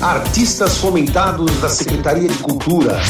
[0.00, 3.00] Artistas fomentados da Secretaria de Cultura.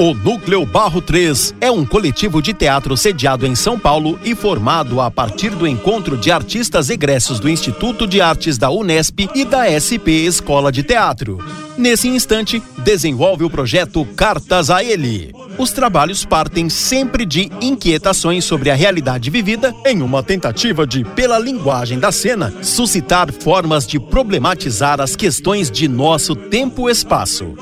[0.00, 5.00] O Núcleo Barro 3 é um coletivo de teatro sediado em São Paulo e formado
[5.00, 9.62] a partir do encontro de artistas egressos do Instituto de Artes da Unesp e da
[9.70, 11.38] SP Escola de Teatro.
[11.76, 15.32] Nesse instante, desenvolve o projeto Cartas a Ele.
[15.58, 21.38] Os trabalhos partem sempre de inquietações sobre a realidade vivida em uma tentativa de, pela
[21.38, 27.54] linguagem da cena, suscitar formas de problematizar as questões de nosso tempo-espaço.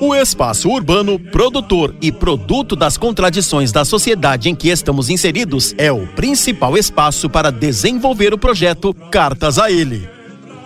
[0.00, 5.92] O espaço urbano, produtor e produto das contradições da sociedade em que estamos inseridos, é
[5.92, 10.11] o principal espaço para desenvolver o projeto Cartas a Ele.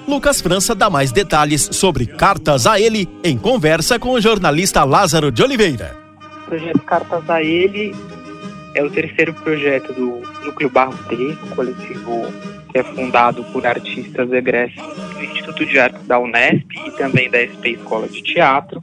[0.06, 5.32] Lucas França dá mais detalhes sobre Cartas a Ele em conversa com o jornalista Lázaro
[5.32, 5.96] de Oliveira.
[6.42, 7.92] O projeto Cartas a Ele
[8.74, 12.26] é o terceiro projeto do Núcleo Barro 3, um coletivo
[12.70, 14.82] que é fundado por artistas egressos
[15.14, 18.82] do Instituto de Artes da Unesp e também da SP Escola de Teatro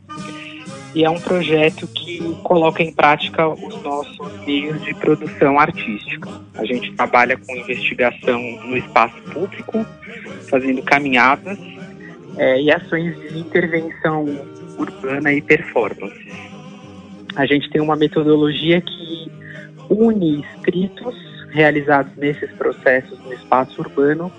[0.95, 6.29] e é um projeto que coloca em prática os nossos meios de produção artística.
[6.55, 9.85] A gente trabalha com investigação no espaço público,
[10.49, 11.57] fazendo caminhadas
[12.37, 14.25] é, e ações de intervenção
[14.77, 16.31] urbana e performance.
[17.35, 19.31] A gente tem uma metodologia que
[19.89, 21.15] une escritos
[21.51, 24.31] realizados nesses processos no espaço urbano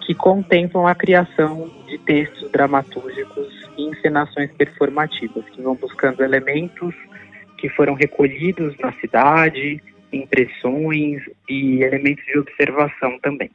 [0.00, 6.94] que contemplam a criação de textos dramatúrgicos e encenações performativas, que vão buscando elementos
[7.58, 13.50] que foram recolhidos na cidade, impressões e elementos de observação também.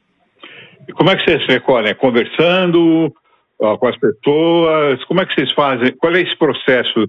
[0.88, 1.94] E como é que vocês recolhem?
[1.94, 3.14] Conversando
[3.58, 5.04] ó, com as pessoas?
[5.04, 5.92] Como é que vocês fazem?
[5.92, 7.08] Qual é esse processo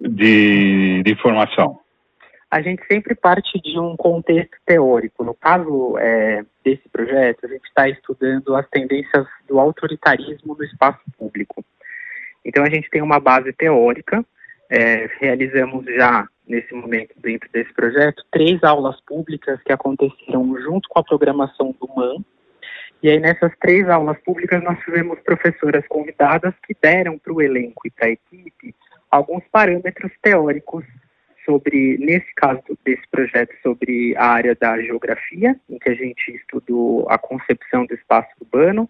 [0.00, 1.82] de, de informação?
[2.52, 5.24] a gente sempre parte de um contexto teórico.
[5.24, 11.00] No caso é, desse projeto, a gente está estudando as tendências do autoritarismo no espaço
[11.16, 11.64] público.
[12.44, 14.24] Então, a gente tem uma base teórica,
[14.70, 20.98] é, realizamos já, nesse momento, dentro desse projeto, três aulas públicas que aconteceram junto com
[20.98, 22.16] a programação do MAN.
[23.02, 27.86] E aí, nessas três aulas públicas, nós tivemos professoras convidadas que deram para o elenco
[27.86, 28.74] e para a equipe
[29.10, 30.84] alguns parâmetros teóricos
[31.44, 37.06] sobre, nesse caso desse projeto, sobre a área da geografia, em que a gente estudou
[37.10, 38.88] a concepção do espaço urbano,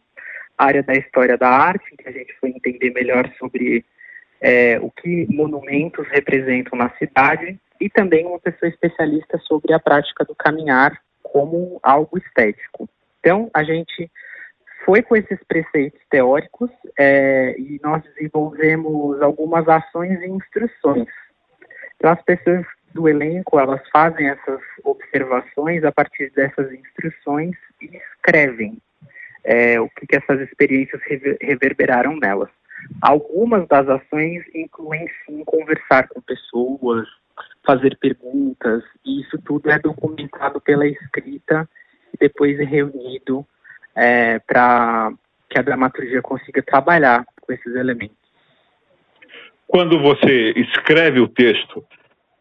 [0.56, 3.84] área da história da arte, em que a gente foi entender melhor sobre
[4.40, 10.24] é, o que monumentos representam na cidade, e também uma pessoa especialista sobre a prática
[10.24, 12.88] do caminhar como algo estético.
[13.18, 14.10] Então, a gente
[14.84, 21.08] foi com esses preceitos teóricos é, e nós desenvolvemos algumas ações e instruções
[22.02, 28.76] então, as pessoas do elenco, elas fazem essas observações a partir dessas instruções e escrevem
[29.44, 31.00] é, o que, que essas experiências
[31.40, 32.48] reverberaram nelas.
[33.00, 37.06] Algumas das ações incluem, sim, conversar com pessoas,
[37.64, 41.68] fazer perguntas, e isso tudo é documentado pela escrita
[42.12, 43.46] e depois é reunido
[43.94, 45.12] é, para
[45.48, 48.16] que a dramaturgia consiga trabalhar com esses elementos.
[49.66, 51.84] Quando você escreve o texto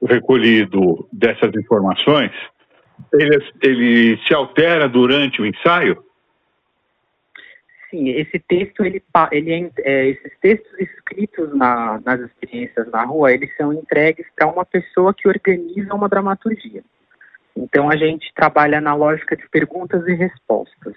[0.03, 2.31] recolhido dessas informações,
[3.13, 6.03] ele, ele se altera durante o ensaio?
[7.91, 9.03] Sim, esse texto, ele,
[9.33, 14.47] ele é, é, esses textos escritos na, nas experiências na rua, eles são entregues para
[14.47, 16.81] uma pessoa que organiza uma dramaturgia.
[17.53, 20.95] Então a gente trabalha na lógica de perguntas e respostas.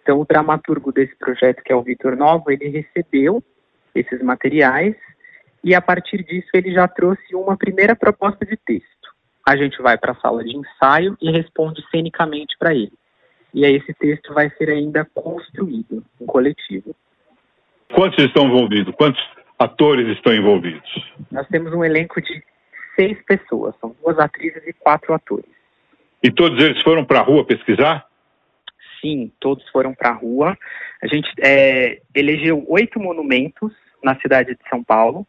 [0.00, 3.42] Então o dramaturgo desse projeto, que é o Vitor Novo, ele recebeu
[3.92, 4.94] esses materiais
[5.64, 8.86] e a partir disso ele já trouxe uma primeira proposta de texto.
[9.44, 12.92] A gente vai para a sala de ensaio e responde cenicamente para ele.
[13.56, 16.94] E aí esse texto vai ser ainda construído em coletivo.
[17.94, 18.94] Quantos estão envolvidos?
[18.96, 19.22] Quantos
[19.58, 21.12] atores estão envolvidos?
[21.32, 22.44] Nós temos um elenco de
[22.94, 25.46] seis pessoas, são duas atrizes e quatro atores.
[26.22, 28.06] E todos eles foram para a rua pesquisar?
[29.00, 30.58] Sim, todos foram para a rua.
[31.02, 33.72] A gente é, elegeu oito monumentos
[34.04, 35.26] na cidade de São Paulo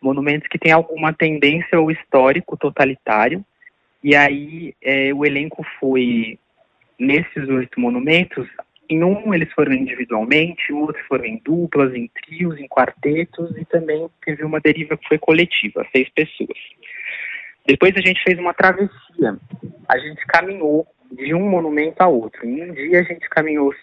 [0.00, 3.44] monumentos que têm alguma tendência ou histórico totalitário.
[4.02, 6.38] E aí é, o elenco foi
[6.98, 8.48] nesses oito monumentos.
[8.88, 14.08] Em um eles foram individualmente, outros foram em duplas, em trios, em quartetos e também
[14.24, 16.58] teve uma deriva que foi coletiva, seis pessoas.
[17.66, 19.36] Depois a gente fez uma travessia.
[19.88, 22.46] A gente caminhou de um monumento a outro.
[22.46, 23.74] Em um dia a gente caminhou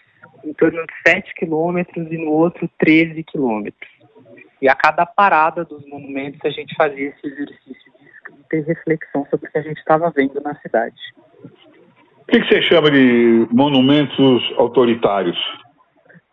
[0.42, 3.90] em torno de 7 quilômetros e no outro 13 quilômetros.
[4.60, 7.92] E a cada parada dos monumentos a gente fazia esse exercício
[8.50, 10.96] de e reflexão sobre o que a gente estava vendo na cidade.
[12.26, 15.36] O que, que você chama de monumentos autoritários?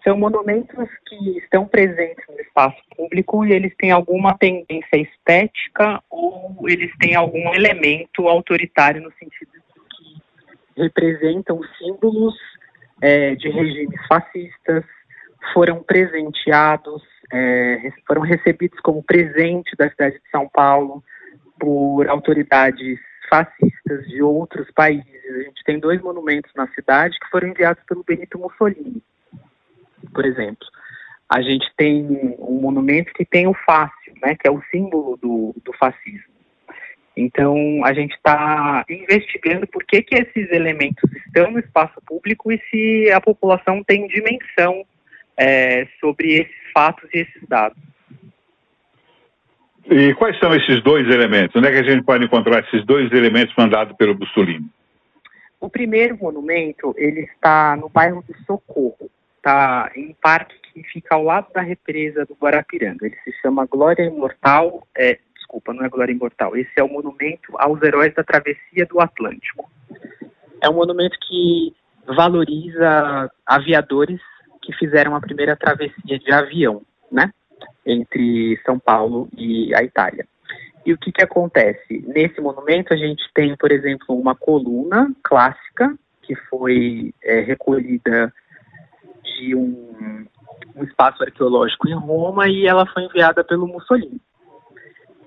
[0.04, 6.56] São monumentos que estão presentes no espaço público e eles têm alguma tendência estética ou
[6.68, 9.62] eles têm algum elemento autoritário no sentido de
[10.76, 12.36] que representam símbolos
[13.02, 14.86] é, de regimes fascistas,
[15.54, 21.04] foram presenteados, é, foram recebidos como presente da cidade de São Paulo
[21.60, 23.00] por autoridades
[23.30, 25.21] fascistas de outros países.
[25.32, 29.02] A gente tem dois monumentos na cidade que foram enviados pelo Benito Mussolini,
[30.14, 30.68] por exemplo.
[31.30, 32.06] A gente tem
[32.40, 36.32] um monumento que tem o fácil, né, que é o símbolo do, do fascismo.
[37.16, 37.56] Então,
[37.86, 43.12] a gente está investigando por que, que esses elementos estão no espaço público e se
[43.12, 44.86] a população tem dimensão
[45.38, 47.78] é, sobre esses fatos e esses dados.
[49.90, 51.56] E quais são esses dois elementos?
[51.56, 54.70] Onde é que a gente pode encontrar esses dois elementos mandados pelo Bussolini?
[55.62, 61.14] O primeiro monumento, ele está no bairro do Socorro, está em um parque que fica
[61.14, 63.06] ao lado da represa do Guarapiranga.
[63.06, 67.56] Ele se chama Glória Imortal, é, desculpa, não é Glória Imortal, esse é o monumento
[67.60, 69.70] aos heróis da travessia do Atlântico.
[70.60, 71.76] É um monumento que
[72.08, 74.20] valoriza aviadores
[74.64, 76.82] que fizeram a primeira travessia de avião,
[77.12, 77.32] né?
[77.86, 80.26] Entre São Paulo e a Itália.
[80.86, 82.04] E o que, que acontece?
[82.08, 88.34] Nesse monumento a gente tem, por exemplo, uma coluna clássica que foi é, recolhida
[89.24, 90.26] de um,
[90.76, 94.20] um, espaço arqueológico em Roma e ela foi enviada pelo Mussolini.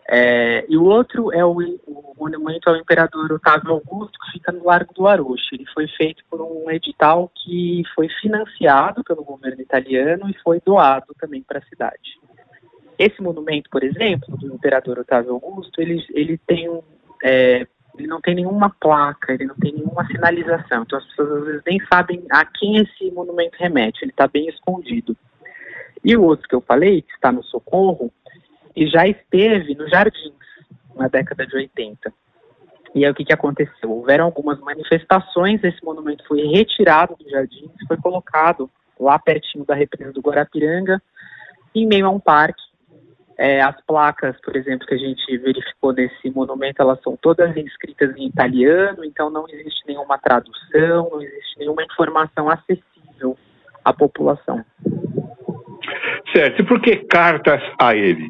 [0.06, 4.64] É, e o outro é o, o, monumento ao imperador Otávio Augusto, que fica no
[4.64, 5.54] Largo do Arocho.
[5.54, 11.14] Ele foi feito por um edital que foi financiado pelo governo italiano e foi doado
[11.18, 12.18] também para a cidade.
[12.98, 16.68] Esse monumento, por exemplo, do imperador Otávio Augusto, ele, ele tem
[17.22, 20.82] é, ele não tem nenhuma placa, ele não tem nenhuma sinalização.
[20.82, 24.48] Então as pessoas às vezes nem sabem a quem esse monumento remete, ele está bem
[24.48, 25.16] escondido.
[26.04, 28.12] E o outro que eu falei, que está no Socorro,
[28.76, 30.34] e já esteve nos Jardins
[30.94, 32.12] na década de 80.
[32.94, 33.90] E aí o que, que aconteceu?
[33.90, 40.12] Houveram algumas manifestações, esse monumento foi retirado dos Jardins, foi colocado lá pertinho da represa
[40.12, 41.02] do Guarapiranga,
[41.74, 42.62] em meio a um parque.
[43.36, 48.16] É, as placas, por exemplo, que a gente verificou nesse monumento, elas são todas escritas
[48.16, 53.36] em italiano, então não existe nenhuma tradução, não existe nenhuma informação acessível
[53.84, 54.64] à população.
[56.32, 56.62] Certo.
[56.62, 58.28] E por que cartas a ele?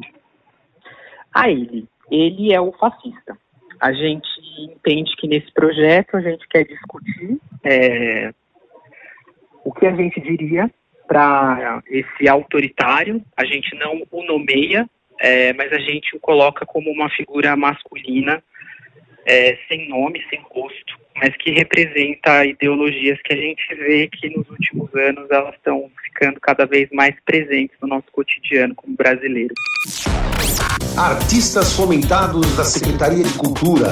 [1.35, 1.85] a ele.
[2.09, 3.37] Ele é o fascista.
[3.81, 8.33] A gente entende que nesse projeto a gente quer discutir é,
[9.65, 10.71] o que a gente diria
[11.05, 13.21] para esse autoritário.
[13.35, 14.89] A gente não o nomeia,
[15.19, 18.43] é, mas a gente o coloca como uma figura masculina,
[19.25, 24.47] é, sem nome, sem rosto, mas que representa ideologias que a gente vê que nos
[24.49, 29.53] últimos anos elas estão ficando cada vez mais presentes no nosso cotidiano como brasileiro.
[30.97, 33.91] Artistas fomentados da Secretaria de Cultura.